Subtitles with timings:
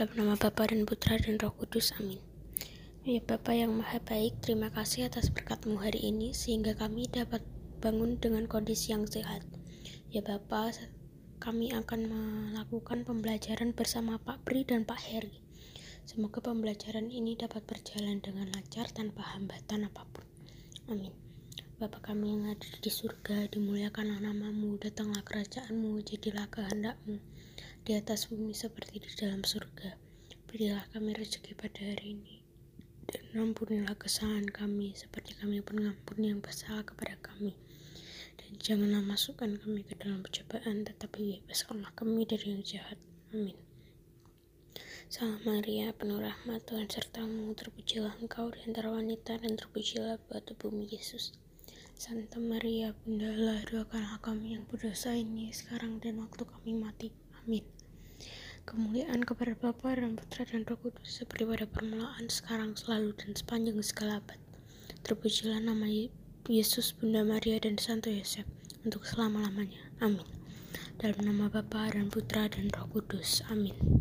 [0.00, 1.92] Bapa dan Putra dan Roh Kudus.
[2.00, 2.16] Amin.
[3.04, 7.44] Ya Bapa yang Maha Baik, terima kasih atas berkatmu hari ini sehingga kami dapat
[7.84, 9.44] bangun dengan kondisi yang sehat.
[10.08, 10.72] Ya Bapa,
[11.36, 15.36] kami akan melakukan pembelajaran bersama Pak Pri dan Pak Heri.
[16.08, 20.24] Semoga pembelajaran ini dapat berjalan dengan lancar tanpa hambatan apa pun.
[20.88, 21.12] Amin.
[21.76, 27.20] Bapa kami yang ada di surga, dimuliakanlah namamu, datanglah kerajaanmu, jadilah kehendakmu,
[27.80, 29.96] di atas bumi seperti di dalam surga.
[30.44, 32.44] Berilah kami rezeki pada hari ini,
[33.08, 37.56] dan ampunilah kesalahan kami, seperti kami pun mengampuni yang bersalah kepada kami.
[38.36, 43.00] Dan janganlah masukkan kami ke dalam pencobaan, tetapi bebaskanlah kami dari yang jahat.
[43.32, 43.56] Amin.
[45.10, 50.84] Salam Maria, penuh rahmat Tuhan sertamu, terpujilah engkau di antara wanita, dan terpujilah batu bumi
[50.86, 51.32] Yesus.
[51.96, 57.10] Santa Maria, Bunda Allah, doakanlah kami yang berdosa ini sekarang dan waktu kami mati.
[57.44, 57.64] Amin.
[58.68, 63.80] Kemuliaan kepada Bapa dan Putra dan Roh Kudus seperti pada permulaan, sekarang, selalu, dan sepanjang
[63.80, 64.38] segala abad.
[65.02, 65.88] Terpujilah nama
[66.46, 68.44] Yesus, Bunda Maria, dan Santo Yosef
[68.84, 69.90] untuk selama-lamanya.
[70.04, 70.28] Amin.
[71.00, 73.40] Dalam nama Bapa dan Putra dan Roh Kudus.
[73.48, 73.99] Amin.